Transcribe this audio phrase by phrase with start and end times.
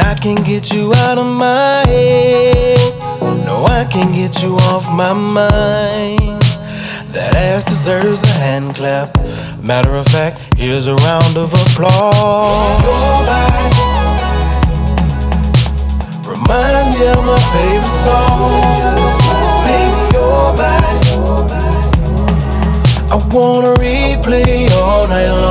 [0.00, 2.98] And I can get you out of my head.
[3.44, 6.40] No, I can get you off my mind.
[7.12, 9.10] That ass deserves a hand clap.
[9.62, 12.80] Matter of fact, here's a round of applause.
[16.26, 18.56] Reminds me of my favorite song.
[19.68, 21.10] Baby, your body.
[23.12, 25.49] I wanna replay all night long.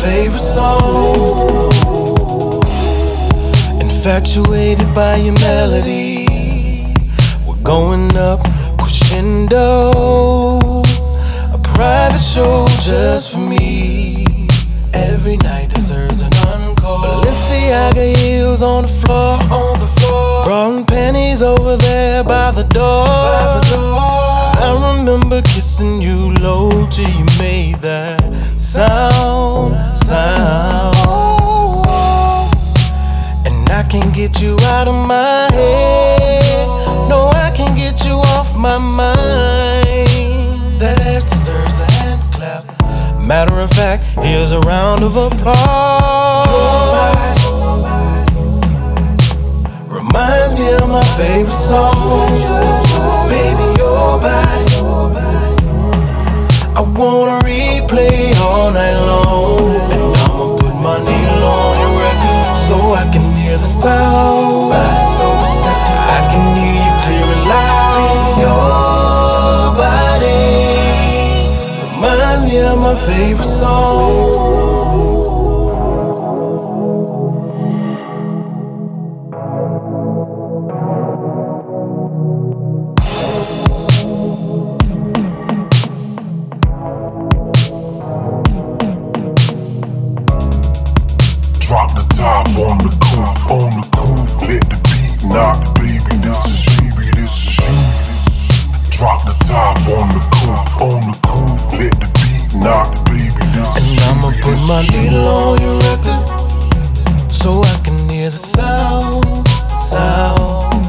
[0.00, 1.70] Favorite song.
[3.80, 6.94] Infatuated by your melody.
[7.46, 8.40] We're going up
[8.78, 9.90] crescendo.
[11.52, 14.48] A private show just for me.
[14.94, 17.04] Every night deserves an encore.
[17.04, 20.44] Balenciaga heels on the floor, on the floor.
[20.46, 23.04] Bra and panties over there by the door.
[23.04, 24.20] By the door.
[24.66, 28.20] I remember kissing you low till you made that
[28.58, 29.49] sound.
[33.70, 36.66] I can't get you out of my head.
[37.08, 39.18] No, I can't get you off my mind.
[40.80, 42.64] That ass deserves a hand clap.
[43.20, 46.48] Matter of fact, here's a round of applause.
[49.88, 52.30] Reminds me of my favorite song.
[53.28, 54.50] Baby, your body.
[56.74, 59.09] I wanna replay all night long.
[63.80, 64.72] Sound.
[65.16, 68.32] So receptive, I can hear you clear and loud.
[68.44, 70.44] Your body
[71.94, 74.49] reminds me of my favorite song.
[104.70, 109.26] My needle on your record so I can hear the sound,
[109.82, 110.86] sound.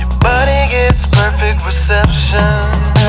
[0.00, 2.40] Your body gets perfect reception.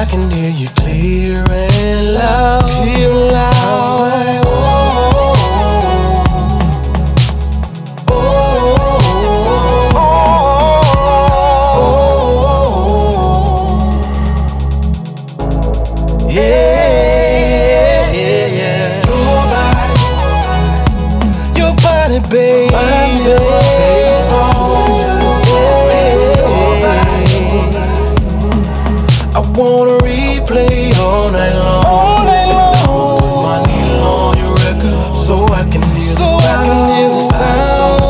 [0.01, 4.42] I can hear you clear and loud, clear and loud.
[22.19, 22.73] Body, baby.
[29.35, 31.85] I wanna replay all night long.
[31.85, 33.19] All night long.
[33.19, 36.45] Put my needle on your record so I can hear so the sound.
[36.45, 38.03] I can hear the sound.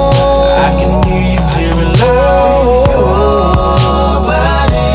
[0.59, 2.63] I can hear you clear and loud.
[2.89, 3.05] Your
[4.29, 4.87] body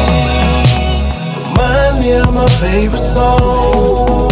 [1.49, 4.28] reminds me of my favorite song.